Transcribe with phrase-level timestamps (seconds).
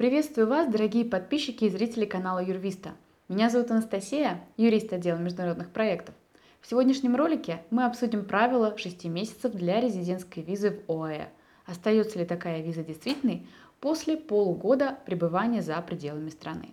[0.00, 2.92] Приветствую вас, дорогие подписчики и зрители канала Юрвиста.
[3.28, 6.14] Меня зовут Анастасия, юрист отдела международных проектов.
[6.62, 11.28] В сегодняшнем ролике мы обсудим правила 6 месяцев для резидентской визы в ОАЭ.
[11.66, 13.46] Остается ли такая виза действительной
[13.78, 16.70] после полугода пребывания за пределами страны.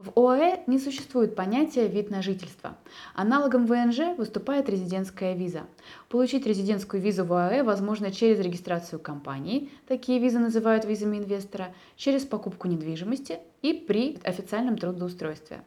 [0.00, 2.74] В ОАЭ не существует понятия «вид на жительство».
[3.14, 5.66] Аналогом ВНЖ выступает резидентская виза.
[6.08, 12.24] Получить резидентскую визу в ОАЭ возможно через регистрацию компании, такие визы называют визами инвестора, через
[12.24, 15.64] покупку недвижимости и при официальном трудоустройстве.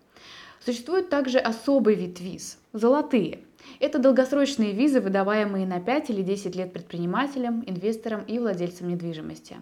[0.65, 3.41] Существует также особый вид виз– золотые.
[3.79, 9.57] Это долгосрочные визы, выдаваемые на 5 или 10 лет предпринимателям, инвесторам и владельцам недвижимости.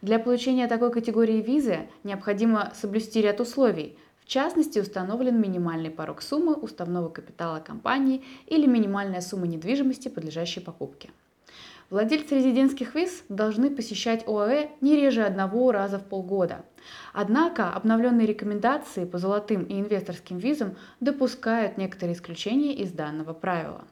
[0.00, 6.54] Для получения такой категории визы необходимо соблюсти ряд условий, в частности, установлен минимальный порог суммы
[6.54, 11.10] уставного капитала компании или минимальная сумма недвижимости, подлежащей покупке.
[11.90, 16.64] Владельцы резидентских виз должны посещать ОАЭ не реже одного раза в полгода.
[17.12, 23.84] Однако обновленные рекомендации по золотым и инвесторским визам допускают некоторые исключения из данного правила.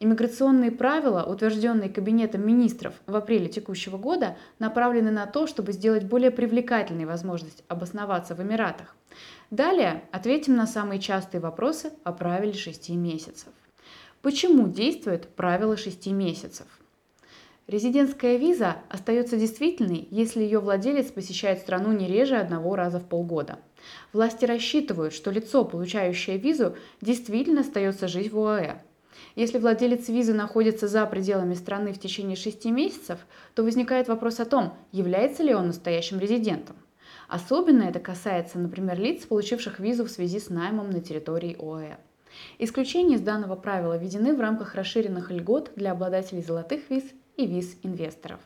[0.00, 6.32] Иммиграционные правила, утвержденные Кабинетом министров в апреле текущего года, направлены на то, чтобы сделать более
[6.32, 8.96] привлекательной возможность обосноваться в Эмиратах.
[9.50, 13.48] Далее ответим на самые частые вопросы о правиле 6 месяцев.
[14.20, 16.66] Почему действует правило 6 месяцев?
[17.66, 23.58] Резидентская виза остается действительной, если ее владелец посещает страну не реже одного раза в полгода.
[24.12, 28.82] Власти рассчитывают, что лицо, получающее визу, действительно остается жить в ОАЭ.
[29.36, 33.18] Если владелец визы находится за пределами страны в течение 6 месяцев,
[33.54, 36.76] то возникает вопрос о том, является ли он настоящим резидентом.
[37.28, 41.96] Особенно это касается, например, лиц, получивших визу в связи с наймом на территории ОАЭ.
[42.58, 47.04] Исключения из данного правила введены в рамках расширенных льгот для обладателей золотых виз
[47.36, 48.40] и виз инвесторов.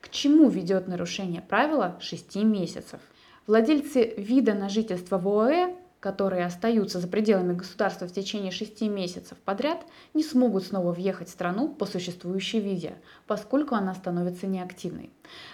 [0.00, 3.00] К чему ведет нарушение правила 6 месяцев?
[3.46, 9.38] Владельцы вида на жительство в ОАЭ, которые остаются за пределами государства в течение 6 месяцев
[9.38, 12.96] подряд, не смогут снова въехать в страну по существующей визе,
[13.28, 15.10] поскольку она становится неактивной.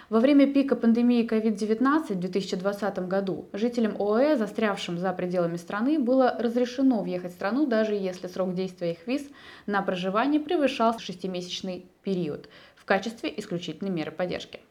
[0.09, 6.35] Во время пика пандемии COVID-19 в 2020 году жителям ОАЭ, застрявшим за пределами страны, было
[6.39, 9.29] разрешено въехать в страну, даже если срок действия их виз
[9.67, 14.61] на проживание превышал 6-месячный период в качестве исключительной меры поддержки.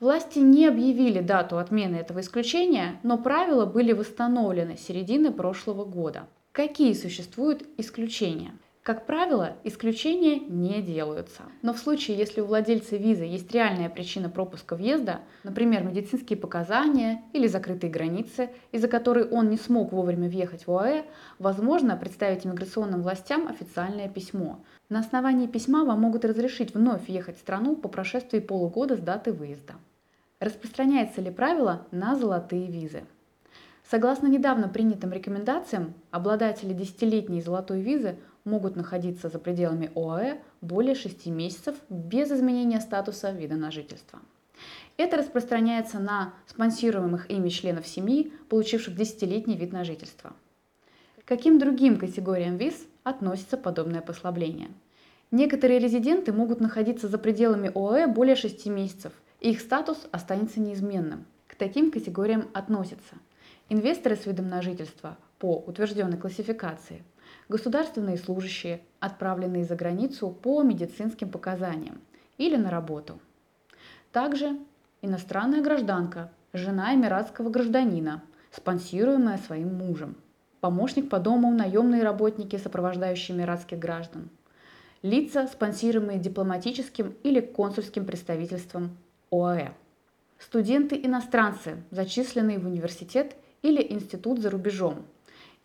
[0.00, 6.26] Власти не объявили дату отмены этого исключения, но правила были восстановлены с середины прошлого года.
[6.52, 8.52] Какие существуют исключения?
[8.84, 11.44] Как правило, исключения не делаются.
[11.62, 17.22] Но в случае, если у владельца визы есть реальная причина пропуска въезда, например, медицинские показания
[17.32, 21.04] или закрытые границы, из-за которой он не смог вовремя въехать в ОАЭ,
[21.38, 24.62] возможно представить иммиграционным властям официальное письмо.
[24.90, 29.32] На основании письма вам могут разрешить вновь въехать в страну по прошествии полугода с даты
[29.32, 29.76] выезда.
[30.40, 33.04] Распространяется ли правило на золотые визы?
[33.90, 41.26] Согласно недавно принятым рекомендациям, обладатели десятилетней золотой визы могут находиться за пределами ОАЭ более 6
[41.26, 44.20] месяцев без изменения статуса вида на жительство.
[44.96, 50.32] Это распространяется на спонсируемых ими членов семьи, получивших десятилетний вид на жительство.
[51.22, 54.68] К каким другим категориям виз относится подобное послабление?
[55.30, 61.26] Некоторые резиденты могут находиться за пределами ОАЭ более 6 месяцев, и их статус останется неизменным.
[61.48, 63.16] К таким категориям относятся
[63.68, 67.02] инвесторы с видом на жительство по утвержденной классификации–
[67.48, 72.00] государственные служащие, отправленные за границу по медицинским показаниям
[72.38, 73.20] или на работу.
[74.12, 74.58] Также
[75.02, 80.16] иностранная гражданка, жена эмиратского гражданина, спонсируемая своим мужем,
[80.60, 84.30] помощник по дому, наемные работники, сопровождающие эмиратских граждан,
[85.02, 88.96] лица, спонсируемые дипломатическим или консульским представительством
[89.30, 89.72] ОАЭ,
[90.38, 95.06] студенты-иностранцы, зачисленные в университет или институт за рубежом,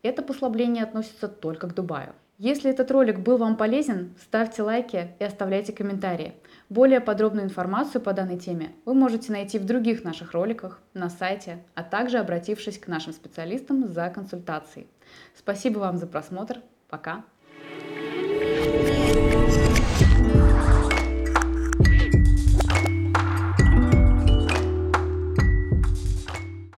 [0.02, 2.16] это послабление относится только к Дубаю.
[2.38, 6.34] Если этот ролик был вам полезен, ставьте лайки и оставляйте комментарии.
[6.70, 11.62] Более подробную информацию по данной теме вы можете найти в других наших роликах, на сайте,
[11.76, 14.88] а также обратившись к нашим специалистам за консультацией.
[15.36, 16.62] Спасибо вам за просмотр.
[16.88, 17.26] Пока.